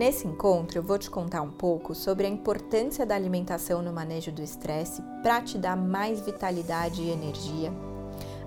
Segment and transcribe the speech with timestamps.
[0.00, 4.32] Nesse encontro, eu vou te contar um pouco sobre a importância da alimentação no manejo
[4.32, 7.70] do estresse para te dar mais vitalidade e energia,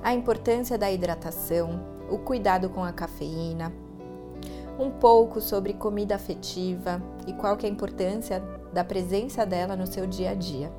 [0.01, 1.79] a importância da hidratação,
[2.09, 3.71] o cuidado com a cafeína,
[4.79, 8.39] um pouco sobre comida afetiva e qual que é a importância
[8.73, 10.73] da presença dela no seu dia a dia.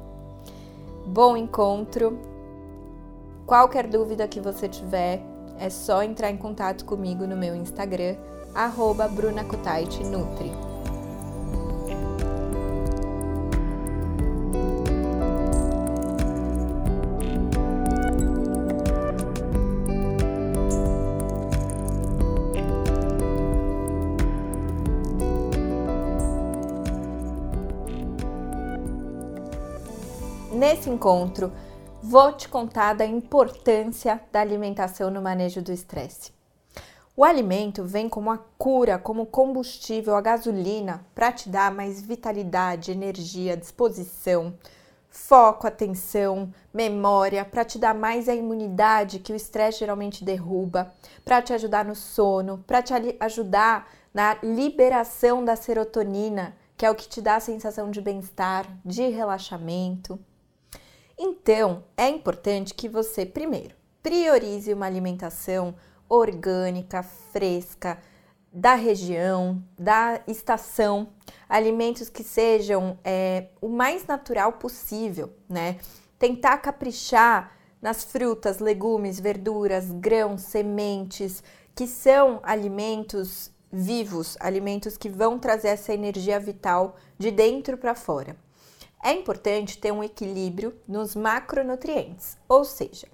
[1.06, 2.18] Bom encontro!
[3.46, 5.22] Qualquer dúvida que você tiver,
[5.56, 8.16] é só entrar em contato comigo no meu Instagram,
[8.52, 10.63] arroba Nutri.
[30.74, 31.52] Nesse encontro,
[32.02, 36.32] vou te contar da importância da alimentação no manejo do estresse.
[37.16, 42.90] O alimento vem como a cura, como combustível, a gasolina para te dar mais vitalidade,
[42.90, 44.52] energia, disposição,
[45.08, 50.92] foco, atenção, memória, para te dar mais a imunidade que o estresse geralmente derruba,
[51.24, 56.96] para te ajudar no sono, para te ajudar na liberação da serotonina, que é o
[56.96, 60.18] que te dá a sensação de bem-estar, de relaxamento.
[61.18, 65.74] Então, é importante que você, primeiro, priorize uma alimentação
[66.08, 67.98] orgânica, fresca,
[68.52, 71.08] da região, da estação,
[71.48, 75.78] alimentos que sejam é, o mais natural possível, né?
[76.18, 81.42] Tentar caprichar nas frutas, legumes, verduras, grãos, sementes,
[81.74, 88.36] que são alimentos vivos, alimentos que vão trazer essa energia vital de dentro para fora.
[89.06, 93.06] É importante ter um equilíbrio nos macronutrientes, ou seja,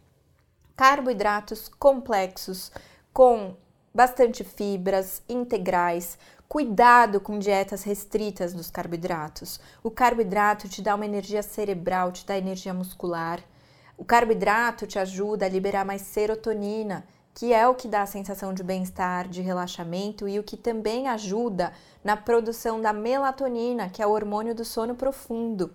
[0.77, 2.71] carboidratos complexos
[3.13, 3.57] com
[3.93, 6.17] bastante fibras integrais.
[6.49, 9.59] Cuidado com dietas restritas dos carboidratos.
[9.83, 13.41] O carboidrato te dá uma energia cerebral, te dá energia muscular.
[13.99, 18.55] O carboidrato te ajuda a liberar mais serotonina, que é o que dá a sensação
[18.55, 21.73] de bem-estar, de relaxamento e o que também ajuda
[22.05, 25.75] na produção da melatonina, que é o hormônio do sono profundo.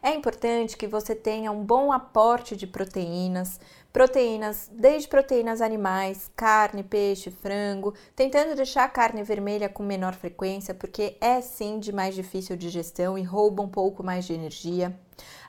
[0.00, 3.58] É importante que você tenha um bom aporte de proteínas,
[3.92, 10.72] proteínas, desde proteínas animais, carne, peixe, frango, tentando deixar a carne vermelha com menor frequência,
[10.72, 14.96] porque é sim de mais difícil digestão e rouba um pouco mais de energia.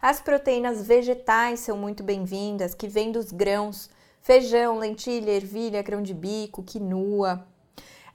[0.01, 3.87] As proteínas vegetais são muito bem-vindas, que vêm dos grãos,
[4.19, 7.45] feijão, lentilha, ervilha, grão de bico, quinoa.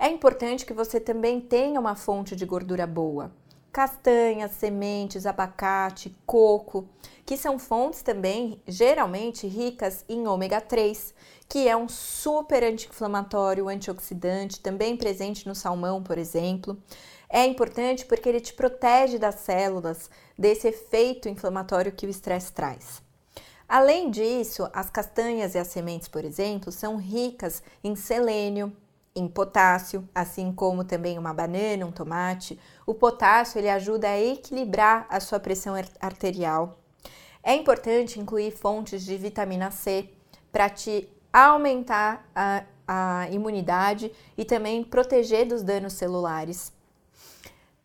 [0.01, 3.31] É importante que você também tenha uma fonte de gordura boa
[3.75, 6.89] castanhas, sementes, abacate, coco,
[7.27, 11.13] que são fontes também geralmente ricas em ômega 3,
[11.49, 16.81] que é um super anti-inflamatório, antioxidante, também presente no salmão, por exemplo.
[17.29, 20.09] É importante porque ele te protege das células
[20.39, 23.03] desse efeito inflamatório que o estresse traz.
[23.69, 28.73] Além disso, as castanhas e as sementes, por exemplo, são ricas em selênio,
[29.17, 32.59] em potássio, assim como também uma banana, um tomate.
[32.85, 36.79] O potássio ele ajuda a equilibrar a sua pressão arterial.
[37.43, 40.09] É importante incluir fontes de vitamina C
[40.51, 46.73] para te aumentar a, a imunidade e também proteger dos danos celulares.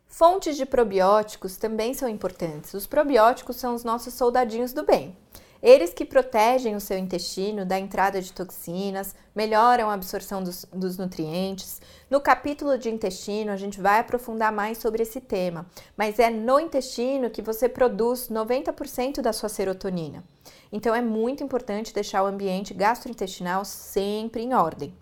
[0.08, 2.74] Fontes de probióticos também são importantes.
[2.74, 5.16] Os probióticos são os nossos soldadinhos do bem.
[5.62, 10.96] Eles que protegem o seu intestino da entrada de toxinas, melhoram a absorção dos, dos,
[10.96, 11.82] nutrientes.
[12.08, 15.66] No capítulo de intestino, a gente vai aprofundar mais sobre esse tema,
[15.96, 20.24] mas é no intestino que você produz 90% da sua serotonina.
[20.72, 24.94] Então é muito importante deixar o ambiente gastrointestinal sempre em ordem.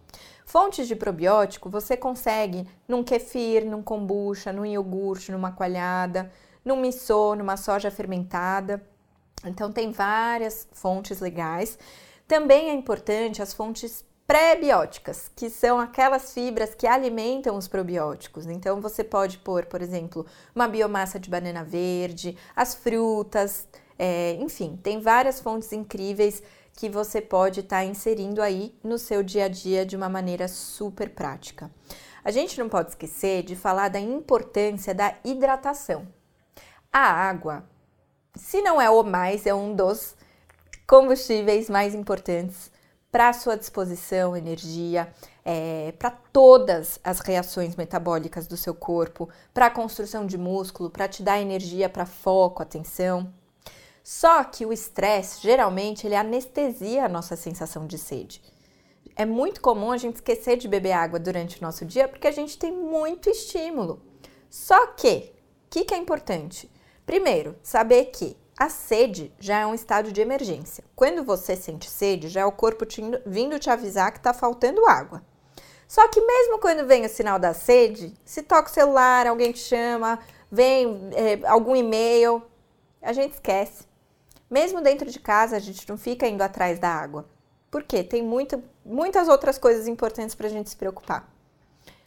[0.44, 6.32] Fontes de probiótico você consegue num kefir, num kombucha, num iogurte, numa coalhada,
[6.64, 8.82] num miso, numa soja fermentada.
[9.44, 11.78] Então, tem várias fontes legais.
[12.26, 18.44] Também é importante as fontes pré-bióticas, que são aquelas fibras que alimentam os probióticos.
[18.46, 23.66] Então, você pode pôr, por exemplo, uma biomassa de banana verde, as frutas,
[23.98, 26.42] é, enfim, tem várias fontes incríveis
[26.74, 30.46] que você pode estar tá inserindo aí no seu dia a dia de uma maneira
[30.46, 31.70] super prática.
[32.22, 36.06] A gente não pode esquecer de falar da importância da hidratação.
[36.92, 37.64] A água
[38.38, 40.16] se não é o mais, é um dos
[40.86, 42.70] combustíveis mais importantes
[43.10, 45.12] para a sua disposição, energia,
[45.44, 51.08] é, para todas as reações metabólicas do seu corpo, para a construção de músculo, para
[51.08, 53.32] te dar energia para foco, atenção.
[54.04, 58.42] Só que o estresse, geralmente, ele anestesia a nossa sensação de sede.
[59.16, 62.32] É muito comum a gente esquecer de beber água durante o nosso dia porque a
[62.32, 64.00] gente tem muito estímulo.
[64.48, 65.32] Só que,
[65.66, 66.70] o que, que é importante?
[67.08, 70.84] Primeiro, saber que a sede já é um estado de emergência.
[70.94, 74.84] Quando você sente sede, já é o corpo te, vindo te avisar que está faltando
[74.84, 75.22] água.
[75.88, 79.60] Só que mesmo quando vem o sinal da sede, se toca o celular, alguém te
[79.60, 80.18] chama,
[80.52, 82.42] vem é, algum e-mail,
[83.00, 83.86] a gente esquece.
[84.50, 87.26] Mesmo dentro de casa, a gente não fica indo atrás da água.
[87.70, 88.04] Por quê?
[88.04, 91.26] Tem muita, muitas outras coisas importantes para a gente se preocupar.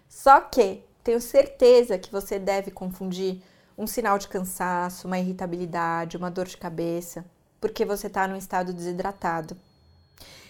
[0.07, 3.41] Só que tenho certeza que você deve confundir
[3.81, 7.25] um sinal de cansaço, uma irritabilidade, uma dor de cabeça,
[7.59, 9.57] porque você está num estado desidratado.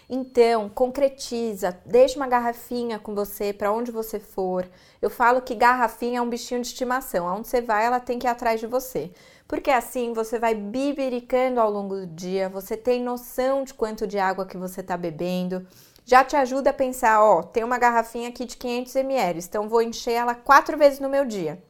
[0.09, 4.69] Então, concretiza, deixa uma garrafinha com você para onde você for.
[5.01, 7.25] Eu falo que garrafinha é um bichinho de estimação.
[7.25, 9.09] Aonde você vai, ela tem que ir atrás de você.
[9.47, 14.19] Porque assim você vai bibericando ao longo do dia, você tem noção de quanto de
[14.19, 15.65] água que você está bebendo.
[16.03, 19.81] Já te ajuda a pensar, ó, tem uma garrafinha aqui de 500 ml, então vou
[19.81, 21.63] encher ela quatro vezes no meu dia.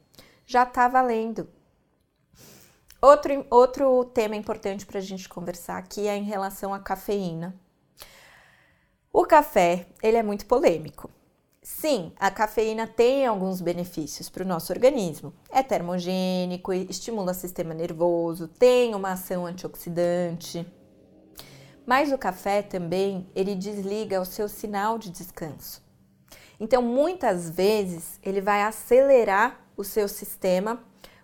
[0.52, 1.48] Já tá valendo.
[3.02, 7.56] Outro, outro tema importante para a gente conversar aqui é em relação à cafeína.
[9.14, 11.10] O café, ele é muito polêmico.
[11.64, 15.34] Sim, a cafeína tem alguns benefícios para o nosso organismo.
[15.50, 20.68] É termogênico, estimula o sistema nervoso, tem uma ação antioxidante.
[21.86, 25.82] Mas o café também, ele desliga o seu sinal de descanso.
[26.62, 30.82] Então, muitas vezes, ele vai acelerar o seu sistema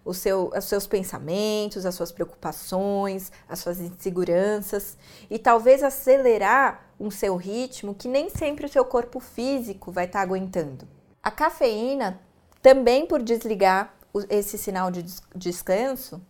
[0.07, 4.97] o seu, os seus pensamentos, as suas preocupações, as suas inseguranças
[5.29, 10.19] e talvez acelerar um seu ritmo que nem sempre o seu corpo físico vai estar
[10.19, 10.87] tá aguentando.
[11.21, 12.21] A cafeína,
[12.61, 13.93] também por desligar
[14.29, 15.03] esse sinal de
[15.35, 16.21] descanso,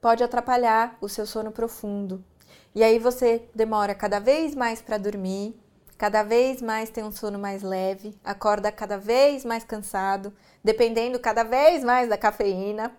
[0.00, 2.24] pode atrapalhar o seu sono profundo.
[2.72, 5.60] E aí você demora cada vez mais para dormir,
[5.96, 11.42] cada vez mais tem um sono mais leve, acorda cada vez mais cansado, dependendo cada
[11.42, 12.92] vez mais da cafeína,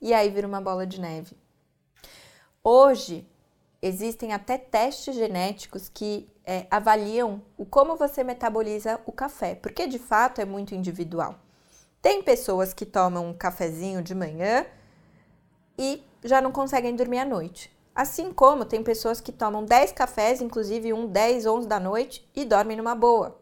[0.00, 1.36] e aí vira uma bola de neve.
[2.62, 3.26] Hoje
[3.82, 9.98] existem até testes genéticos que é, avaliam o como você metaboliza o café, porque de
[9.98, 11.36] fato é muito individual.
[12.02, 14.66] Tem pessoas que tomam um cafezinho de manhã
[15.78, 17.70] e já não conseguem dormir à noite.
[18.00, 22.46] Assim como tem pessoas que tomam 10 cafés, inclusive um 10, 11 da noite, e
[22.46, 23.38] dormem numa boa.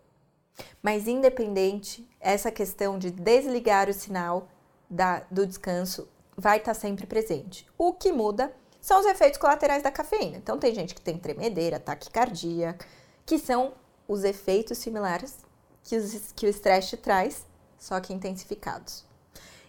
[0.82, 4.48] Mas independente, essa questão de desligar o sinal
[4.90, 7.68] da, do descanso vai estar tá sempre presente.
[7.78, 10.38] O que muda são os efeitos colaterais da cafeína.
[10.38, 12.76] Então, tem gente que tem tremedeira, taquicardia,
[13.24, 13.74] que são
[14.08, 15.36] os efeitos similares
[15.84, 17.46] que, os, que o estresse traz,
[17.78, 19.04] só que intensificados.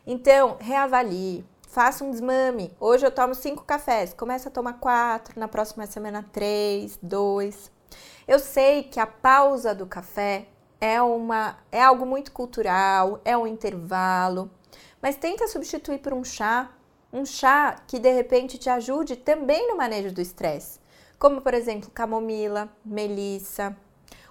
[0.07, 2.75] Então, reavalie, faça um desmame.
[2.79, 7.71] Hoje eu tomo cinco cafés, começa a tomar quatro, na próxima semana três, dois.
[8.27, 10.47] Eu sei que a pausa do café
[10.81, 14.49] é, uma, é algo muito cultural, é um intervalo,
[15.01, 16.71] mas tenta substituir por um chá,
[17.13, 20.79] um chá que de repente te ajude também no manejo do estresse,
[21.19, 23.77] como por exemplo camomila, melissa.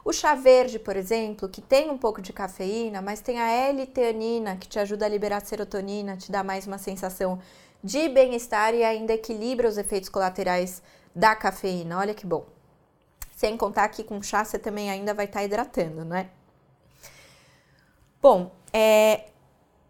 [0.08, 4.56] O chá verde, por exemplo, que tem um pouco de cafeína, mas tem a L-teanina
[4.56, 7.38] que te ajuda a liberar serotonina, te dá mais uma sensação
[7.84, 10.82] de bem-estar e ainda equilibra os efeitos colaterais
[11.14, 11.98] da cafeína.
[11.98, 12.46] Olha que bom.
[13.36, 16.30] Sem contar que com chá você também ainda vai estar tá hidratando, né?
[18.22, 19.26] Bom, é,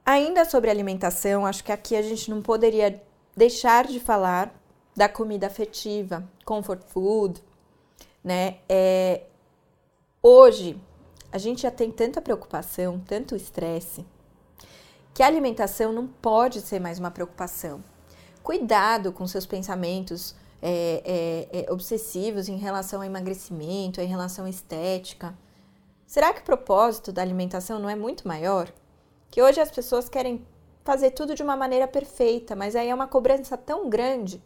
[0.04, 3.00] ainda sobre alimentação, acho que aqui a gente não poderia
[3.36, 4.52] deixar de falar
[4.96, 7.40] da comida afetiva, comfort food,
[8.24, 8.56] né?
[8.68, 9.22] É,
[10.22, 10.80] hoje
[11.30, 14.04] a gente já tem tanta preocupação, tanto estresse,
[15.12, 17.82] que a alimentação não pode ser mais uma preocupação.
[18.42, 24.50] Cuidado com seus pensamentos é, é, é, obsessivos em relação ao emagrecimento, em relação à
[24.50, 25.36] estética.
[26.06, 28.72] Será que o propósito da alimentação não é muito maior?
[29.30, 30.46] Que hoje as pessoas querem
[30.84, 34.42] fazer tudo de uma maneira perfeita, mas aí é uma cobrança tão grande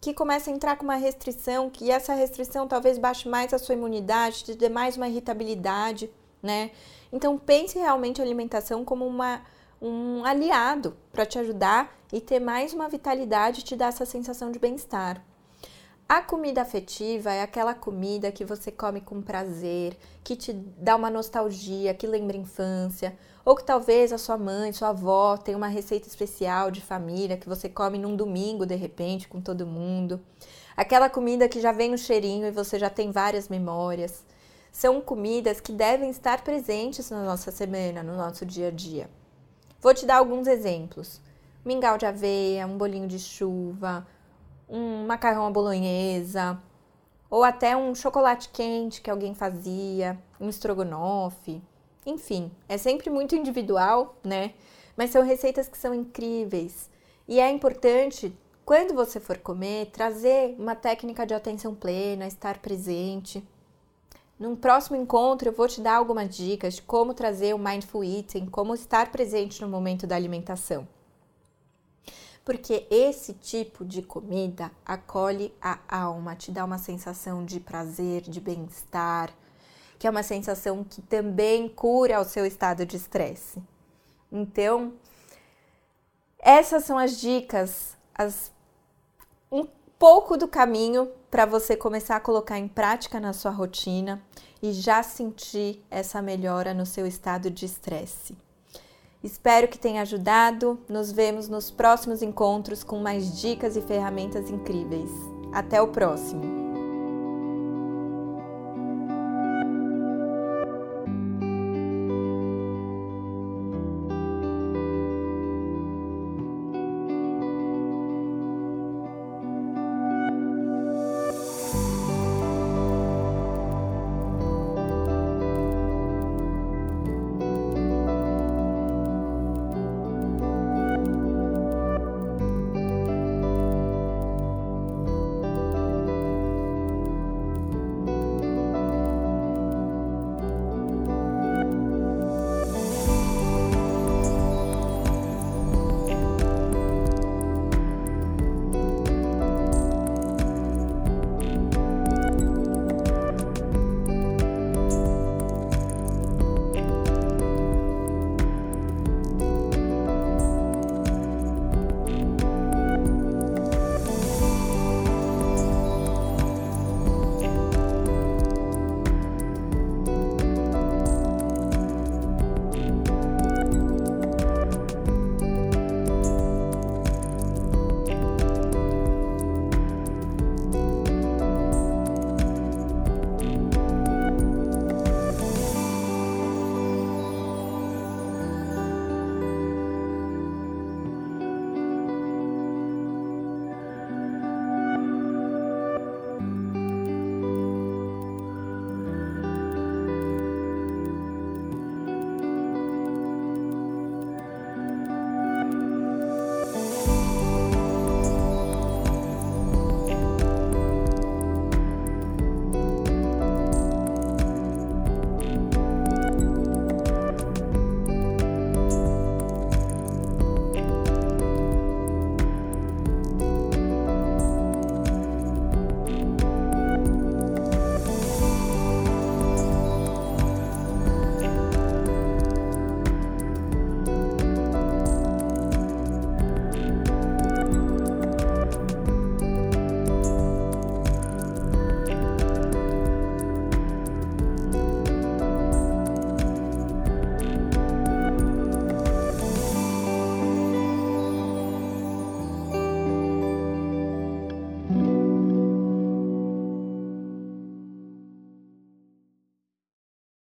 [0.00, 3.74] que começa a entrar com uma restrição, que essa restrição talvez baixe mais a sua
[3.74, 6.10] imunidade, te dê mais uma irritabilidade,
[6.42, 6.70] né?
[7.12, 9.42] Então pense realmente a alimentação como uma,
[9.82, 14.52] um aliado para te ajudar e ter mais uma vitalidade e te dar essa sensação
[14.52, 15.22] de bem-estar.
[16.08, 21.10] A comida afetiva é aquela comida que você come com prazer, que te dá uma
[21.10, 26.08] nostalgia, que lembra infância, ou que talvez a sua mãe, sua avó tenha uma receita
[26.08, 30.18] especial de família que você come num domingo de repente com todo mundo.
[30.74, 34.24] Aquela comida que já vem no cheirinho e você já tem várias memórias.
[34.72, 39.10] São comidas que devem estar presentes na nossa semana, no nosso dia a dia.
[39.78, 41.20] Vou te dar alguns exemplos:
[41.62, 44.06] mingau de aveia, um bolinho de chuva,
[44.68, 46.60] um macarrão à bolonhesa,
[47.30, 51.62] ou até um chocolate quente que alguém fazia, um estrogonofe.
[52.06, 54.54] Enfim, é sempre muito individual, né?
[54.98, 56.90] mas são receitas que são incríveis.
[57.28, 63.46] E é importante, quando você for comer, trazer uma técnica de atenção plena, estar presente.
[64.36, 68.46] Num próximo encontro, eu vou te dar algumas dicas de como trazer o mindful eating,
[68.46, 70.86] como estar presente no momento da alimentação.
[72.48, 78.40] Porque esse tipo de comida acolhe a alma, te dá uma sensação de prazer, de
[78.40, 79.34] bem-estar,
[79.98, 83.62] que é uma sensação que também cura o seu estado de estresse.
[84.32, 84.94] Então,
[86.38, 88.50] essas são as dicas, as,
[89.52, 94.22] um pouco do caminho para você começar a colocar em prática na sua rotina
[94.62, 98.47] e já sentir essa melhora no seu estado de estresse.
[99.22, 100.78] Espero que tenha ajudado.
[100.88, 105.10] Nos vemos nos próximos encontros com mais dicas e ferramentas incríveis.
[105.52, 106.67] Até o próximo!